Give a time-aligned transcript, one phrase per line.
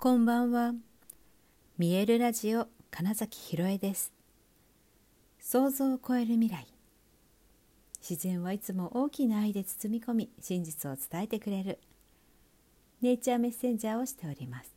[0.00, 0.74] こんばんは。
[1.76, 4.12] 見えるラジオ金崎ひろえです。
[5.40, 6.68] 想像を超える未来。
[8.00, 11.80] 自然はいつも大きな愛で包み込み、真実を伝えてくれる。
[13.02, 14.72] ネイチャーメッセンジャーをしております。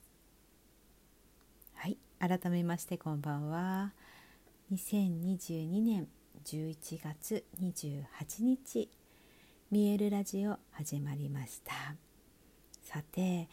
[1.76, 3.94] はい、改めましてこんばんは。
[4.74, 6.08] 2022年
[6.46, 8.06] 11月28
[8.40, 8.90] 日、
[9.70, 11.74] 見えるラジオ始まりました。
[12.82, 13.48] さて、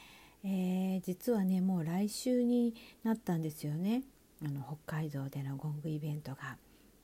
[0.45, 4.03] えー、実はねもう来週になったんですよね
[4.45, 6.57] あの北海道でのゴングイベントが。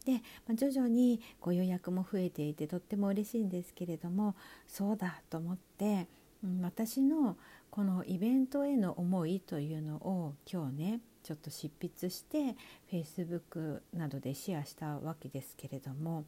[0.05, 0.13] で、
[0.47, 4.37] まあ、徐々にご予約も増えていてとっても嬉しいんですけれども
[4.69, 6.09] そうだと思って、
[6.45, 7.39] うん、私の
[7.71, 12.55] このイベントへの思いというのを今日ねちょっと執筆して
[12.93, 16.25] Facebook などでシェアしたわけですけれども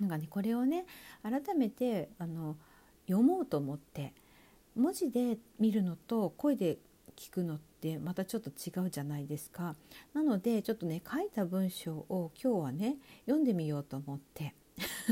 [0.00, 0.86] なんかねこれをね
[1.22, 2.56] 改めてあの
[3.06, 4.14] 読もうと思って
[4.76, 6.78] 文字で見るのと声で
[7.16, 9.76] 聞くのってまたちょっと違うじゃないですか。
[10.12, 14.54] なのでちょっとね書いた文章を今日はね読んでみようと思って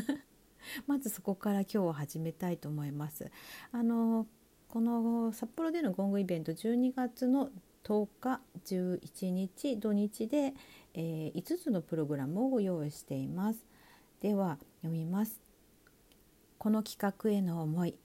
[0.86, 3.30] まずそこから今日は始めたいと思います。
[3.70, 4.27] あの
[4.69, 7.50] この札幌でのゴングイベント12月の
[7.84, 10.54] 10日11日土日で、
[10.94, 13.64] えー、5つのプログラムをご用意しています。
[14.20, 15.42] では読みます。
[16.58, 17.97] この企画への思い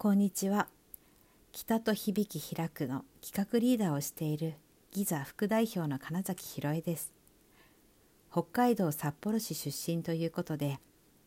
[0.00, 0.68] こんにちは。
[1.50, 4.54] 北と響き開くの企画リーダーをしている
[4.92, 7.12] ギザ副代表の金崎ひろえです。
[8.30, 10.78] 北海道札幌市出身ということで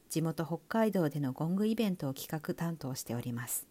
[0.09, 3.67] 地元北海道でのゴングイベントを企画担当しております。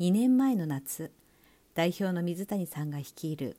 [0.00, 1.10] 2年前の夏
[1.72, 3.56] 代表の水谷さんが率いる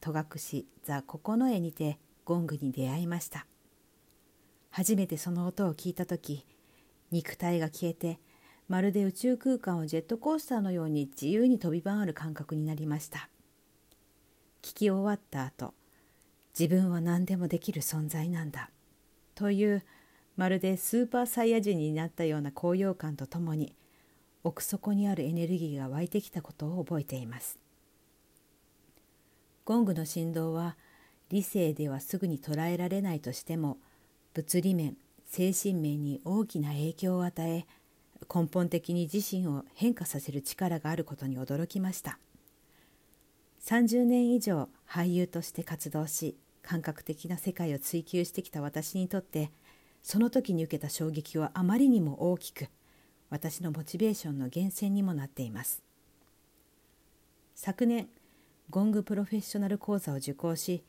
[0.00, 3.48] 戸隠ザ・九重にてゴングに出会いました。
[4.70, 6.46] 初めてその音を聞いた時
[7.10, 8.20] 肉体が消えて
[8.72, 13.28] まるで宇宙空間をジェットコースターのように自由に飛び回る感覚になりました。
[14.62, 15.74] 聞き終わった後
[16.58, 18.70] 自分は何でもできる存在なんだ
[19.34, 19.84] という
[20.38, 23.74] まるでスーパーサイヤ人になったような高揚感とともに
[24.42, 27.58] 奥底にあるエネルギーが湧いてきたことを覚えています。
[29.66, 30.78] ゴングの振動は
[31.28, 33.76] 理性ではすぐに捉えられないとしても
[34.32, 34.96] 物理面
[35.26, 37.66] 精神面に大きな影響を与え
[38.32, 42.18] 根本的に自身を変化させる力があることに驚きました。
[43.64, 49.50] 30年以上俳優として活動し感覚的な世界を追求してきた私にとって
[50.02, 52.68] その時に受けた衝撃はあまりにも大きく
[53.30, 55.82] 私のモチベーションの源泉にもなっています。
[57.54, 58.08] 昨年
[58.70, 60.82] ゴングプロフェッショナル講座を受講し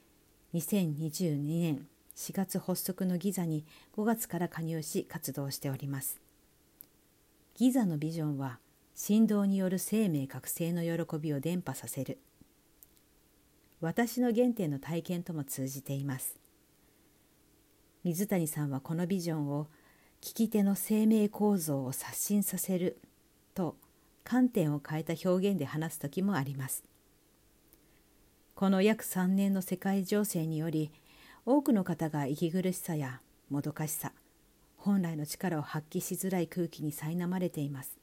[0.54, 6.23] 2022年4月発足のギザに5月から加入し活動しております。
[7.56, 8.58] ギザのビジョンは
[8.96, 12.18] 振動による生命覚醒の喜びを伝播させる。
[13.80, 16.36] 私の原点の体験とも通じています。
[18.04, 19.68] 水谷さんはこのビジョンを
[20.20, 22.98] 聞き手の生命構造を刷新させる
[23.54, 23.76] と
[24.24, 26.84] 観点を変えた表現で話す時もあります。
[28.56, 30.92] この約3年の世界情勢により
[31.46, 34.12] 多くの方が息苦しさやもどかしさ
[34.84, 37.98] 本来の力を発揮しづらい空気に苛まれています。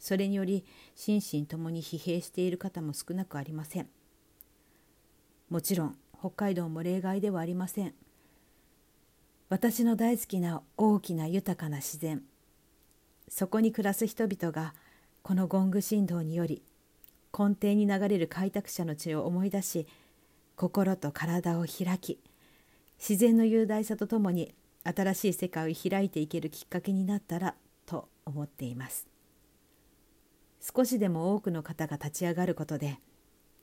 [0.00, 0.64] それにより
[0.96, 3.88] 心身ともに疲弊している方も少なくありません。
[5.48, 7.94] もちろん北海道も例外ではありません。
[9.48, 12.22] 私の大好きな大きな豊かな自然
[13.28, 14.74] そこに暮らす人々が
[15.22, 16.62] このゴング振動により
[17.32, 19.86] 根底に流れる開拓者の血を思い出し
[20.56, 22.18] 心と体を開き
[22.98, 24.54] 自然の雄大さとともに
[24.84, 27.54] 新しい世界を開いていけるきっかけになったら
[27.86, 29.06] と思っています。
[30.60, 32.98] 少しでも多くの方が立ち上がることで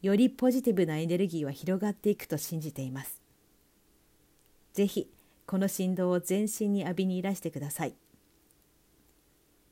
[0.02, 3.22] よりポジティブなエネルギーは広がっていくと信じています。
[4.74, 5.12] ぜひ
[5.46, 7.96] この振動を全身に浴びにいらしてください。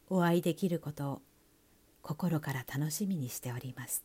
[0.10, 1.22] お会いできることを
[2.02, 4.04] 心から楽しみにしております。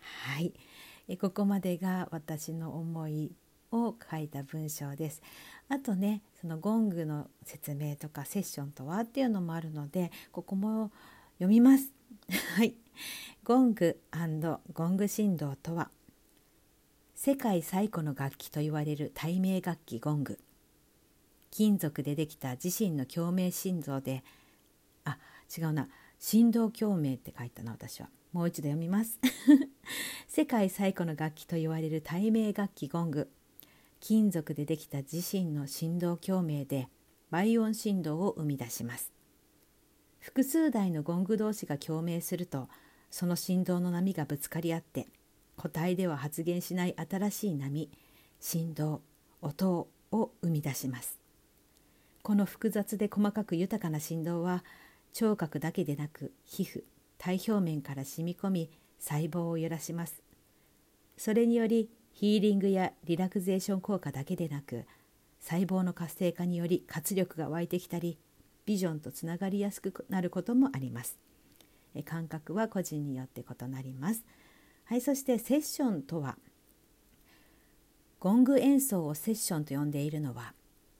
[0.00, 0.54] はい。
[1.18, 3.32] ここまでが私の思い
[3.74, 5.22] を書いた文章です。
[5.68, 10.90] あとねそのゴングの説明とかセッションとはっていうのもあるのでここも
[11.38, 11.92] 読みます。
[12.56, 12.74] はい。
[13.44, 14.00] ゴング
[14.72, 15.90] ゴング振動とは
[17.14, 20.38] 世界最古の楽器と言われる対名楽器ゴング
[21.50, 24.24] 金属でできた自身の共鳴振動で
[25.04, 25.18] あ
[25.56, 25.88] 違うな
[26.18, 29.18] 振動共鳴って書いたな私はもう一度読みます
[30.26, 33.30] 世界最古の楽器と言われる対名楽器ゴング
[34.06, 36.88] 金属でできた自身の振動共鳴で
[37.30, 39.10] 倍音振動を生み出します。
[40.18, 42.68] 複数台のゴング同士が共鳴すると
[43.10, 45.06] その振動の波がぶつかり合って
[45.56, 47.90] 個体では発現しない新しい波
[48.40, 49.00] 振動
[49.40, 51.18] 音を生み出します。
[52.20, 54.64] この複雑で細かく豊かな振動は
[55.14, 56.82] 聴覚だけでなく皮膚
[57.16, 60.22] 体表面から染み込み細胞を揺らします。
[61.16, 64.84] それによりヒーリングやリラクゼーション効果だけでなく
[65.40, 68.18] 細胞の活性化により活力が湧いてきたり
[68.64, 71.18] ビジョンとつながりやすくなることもあります。
[72.04, 74.24] 感覚は個人によって異なります。
[74.84, 76.38] はいそしてセッションとは
[78.20, 80.54] ゴング演奏をセッションと呼んでいるのは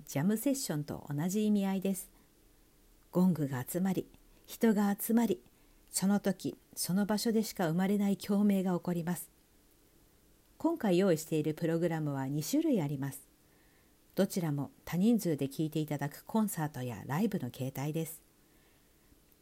[0.09, 2.11] ジャムセッションと同じ意味合いです。
[3.13, 4.09] ゴングが集まり
[4.47, 5.41] 人が集まり
[5.93, 9.34] その時その場所でしか生まれない共鳴が起こります。
[10.65, 13.21] 今回用意しているプログラムは2種類あります。
[14.15, 18.23] どちらも多人数で聴いていただくコンサートやライブの形態です。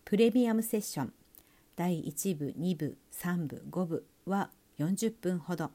[0.04, 1.12] プレミアムセッション
[1.76, 5.70] 第1部2部3部5部は40分ほど。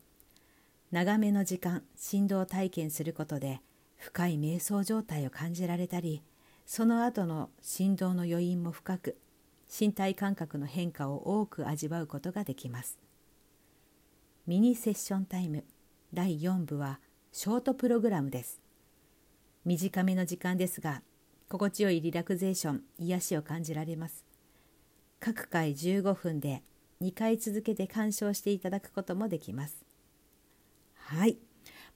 [0.91, 3.61] 長めの時間振動体験することで
[3.95, 6.21] 深い瞑想状態を感じられたり
[6.65, 9.17] その後の振動の余韻も深く
[9.69, 13.06] 身体感覚の変化を多く味わうことができます。
[14.47, 15.65] ミニセッションタイム。
[16.13, 17.01] 第4部は
[17.33, 18.61] ショートプログラムです。
[19.65, 21.01] 短めの時間ですが
[21.49, 24.23] 心地よいリラクゼーション癒しを感じられます。
[25.19, 26.63] 各回15分で
[27.01, 29.83] 2回続けて鑑賞していただくこともできます。
[30.95, 31.37] はい。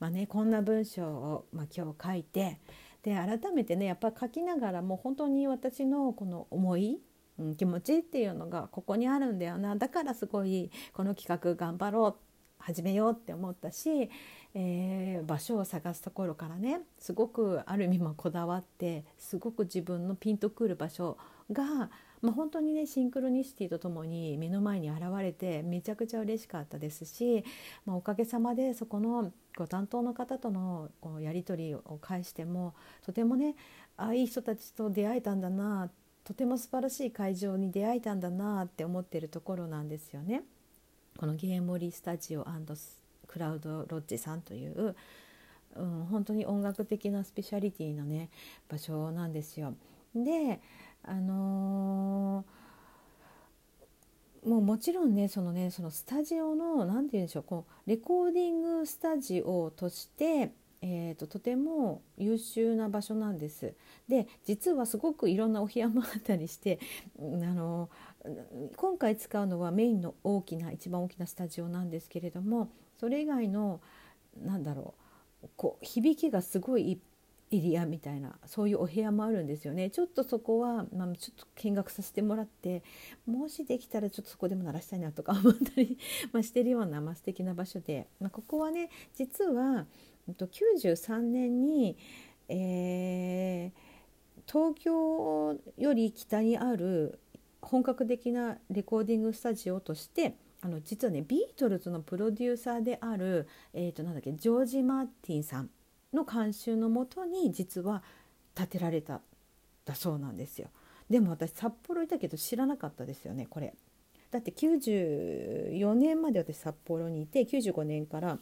[0.02, 2.60] まあねこんな文章を、まあ、今日書いて
[3.02, 7.00] で改めてねやっぱ書きながらも本当に私のこの思い、
[7.40, 9.78] うん、気持ちっていうのがここにあるんだよな。
[9.78, 12.31] だからすごいこの企画頑張ろう
[12.62, 14.10] 始めようって思ったし、
[14.54, 21.18] えー、場所を探すところからねすごくある意味もこだわってすごく自分のピンとくる場所
[21.52, 21.90] が
[22.22, 27.44] まあ、本当にねシンクロニシティとともに目の前に現れてめちゃくちゃ嬉しかったですし、
[27.86, 33.56] まあ、おかげさまでそこのご担当の方とのこうやり取りを介してもとてもね
[33.98, 35.90] あいい人たちと出会えたんだな
[36.24, 40.44] とても素晴らしい会場に出会えたんだなって思ってるところなんですよね。
[41.18, 42.46] このゲームリスタジオ
[43.28, 44.96] クラウドロッジさんという、
[45.76, 48.30] うん、本当に音楽的なスペシャリティのね
[48.70, 49.74] 場所なんですよ。
[50.16, 50.60] で
[51.04, 60.52] あのー、もうもちろんねそのねそのスタジオの何て言うんでしょうこうレコーディングスタジオとして
[60.84, 63.76] えーと、とても優秀な場所なんです。
[64.08, 66.80] で実はすごくいろんなお部屋もあったりして
[67.20, 67.90] あの
[68.76, 73.82] 今回使うのはメインの大きな一番大きなスタジオなんですけれどもそれ以外の
[74.40, 74.94] なんだろ
[75.44, 77.00] うこう響きがすごい
[77.52, 79.90] エリアみたいなそういうお部屋もあるんですよね。
[79.90, 82.82] ちょっとそこは、まあ、ちょっと見学させてもらって
[83.26, 85.98] もしできたらちょっとそこでも鳴らしたいなとか思ったり
[86.32, 89.86] ましてるような、まあ、素敵な場所で、まあ、ここはね実は
[90.30, 91.98] 93年に、
[92.48, 97.20] えー、東京より北にある
[97.62, 105.70] 本格的なレコーディングスタジオとしてあの実はねビートルズのプロデューサーである、えー、となんだっけジョージ・マーティンさん
[106.14, 108.04] の監修のもとに実は
[108.54, 109.22] 建てられた
[109.86, 110.70] だそうなんですよ。
[111.10, 113.74] でも私札幌いたけど知らなかったですよねこれ。
[114.30, 118.40] だって94年まで私札幌にいて95年から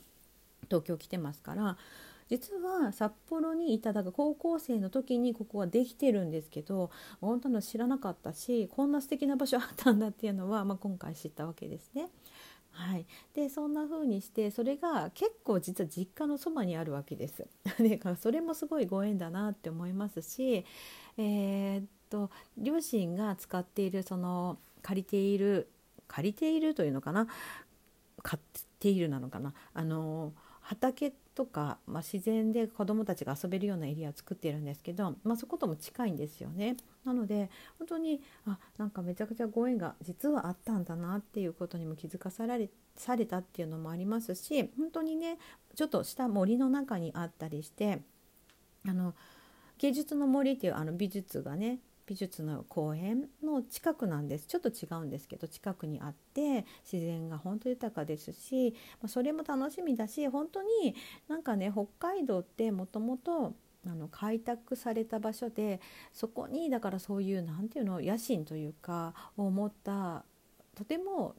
[0.67, 1.77] 東京来てますから
[2.29, 12.09] 実は札幌にいただが高校生の時にここはできてるんですけど本当の知らなかったしこんな素敵な場所あったんだっていうのは、まあ、今回知ったわけですね。
[12.71, 17.45] はい、でそんな風にしてそれが結構実は実家のそばにあるわけです。
[17.79, 20.65] でそれもすごいご縁だなって思いますし、
[21.17, 25.67] えー、っと両親が使っているその借りている
[26.07, 27.27] 借りているというのかな？
[28.21, 29.53] 買っているなのかな？
[29.73, 30.33] あの
[30.69, 36.77] 畑とか、まあ、自然で子どもたちが遊べるようなエリアを作っているんですけど、まあ、そことも近いんですよね。
[37.03, 37.49] なので
[37.79, 45.39] 本当にあなんかめちゃくちゃご縁が実はあったんだなっていうことにも気づかされされたっていうのもありますし本当にね
[45.75, 48.01] ちょっとした森の中にあったりして
[48.87, 49.15] あの
[49.79, 54.47] 芸術の森っていうあの美術がね美術の公園の近くなんです。
[54.47, 58.73] ちょっと違うんですけど近くにあって自然が本当豊かですし、
[59.05, 60.95] それも楽しみだし本当に
[61.27, 63.53] なんかね北海道ってもともと
[63.85, 65.79] あの開拓された場所で
[66.11, 70.25] そこにだからそういう何て言うの野心というかを持った
[70.75, 71.35] とても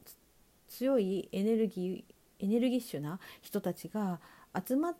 [0.69, 4.21] 強いエネルギーエネルギッシュな人たちが
[4.65, 4.95] 集まっ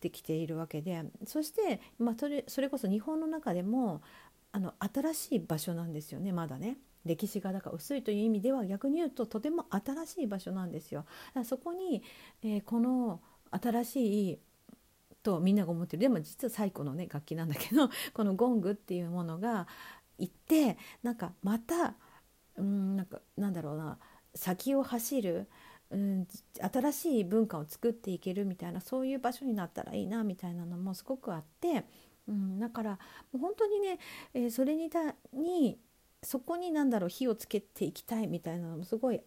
[0.00, 4.00] てきているわけでそして、まあ、それそれこそ日本の中でも
[4.52, 6.76] あの新しい場所なんですよねまだね。
[7.04, 11.00] 歴史がだから薄いという意味では逆に言うととても新しい場所なんですよ。
[11.00, 12.02] だからそこに、
[12.44, 14.38] えー、この新しい
[15.22, 19.66] とみんなが思ってるでも実は最古のね楽器なんだけど このゴングっていうものが
[20.18, 21.96] いってなんかまた
[22.56, 23.98] うんなんかなんだろうな
[24.34, 25.48] 先を走る、
[25.90, 26.28] うん、
[26.72, 31.84] 新しい文化を作っていけるみたいなそういう場所になったらいいなみたいなのもすごくあって、
[32.28, 32.98] うん、だからも
[33.34, 33.98] う本当にね、
[34.34, 35.78] えー、それにだに
[36.22, 39.20] そこに何だろう火をつけていきたいみたいなのもすごい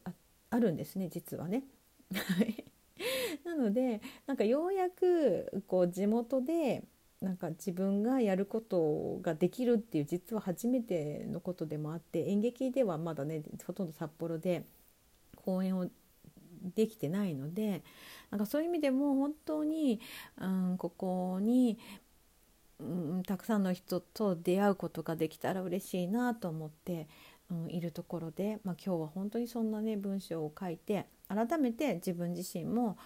[0.50, 1.64] あるんですね実はね。
[3.44, 6.84] なのでなんかようやくこう地元で
[7.22, 14.66] なんか自分がやることができるっていう実は初めてのことでもあって演劇ではまだねほとんど札幌で
[15.36, 15.88] 公演を
[16.75, 17.84] できてないので
[18.30, 20.00] なんかそういう意味でも本当に、
[20.38, 21.78] うん、ここに、
[22.79, 22.84] う
[23.20, 27.08] ん、たくさんの人と出会うことができたら嬉しいなと思って、
[27.51, 32.98] うん、いるところで、まあ、今日は本当にそんなね文章を書いて改めて自分自身も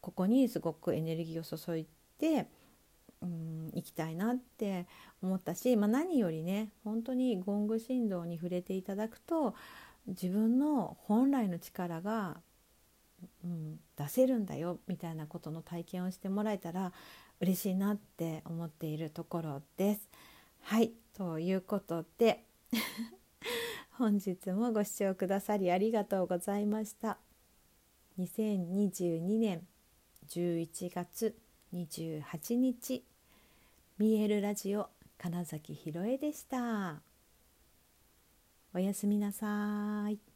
[0.00, 1.86] ここにすごくエネルギーを注い
[2.18, 2.46] で、
[3.22, 4.86] うん、行きたいなって
[5.22, 9.54] 思ったし、まあ、何よりね本当にゴング振動に触れていただくと
[10.06, 12.36] 自分の本来の力が、
[13.44, 16.92] うん、出せるんだよみたいなことの体験をしてもらえたら
[17.40, 20.08] 嬉しいなって思っているところです。
[20.62, 22.44] はいということで
[23.92, 27.18] 本日もご視聴くださりありがとうございました。
[28.18, 29.66] 2022年
[30.28, 31.36] 11月
[31.72, 33.04] 28日
[33.98, 34.88] 見えるラジオ
[35.18, 37.00] 金崎ひろえでした。
[38.74, 40.35] おやすみなさい。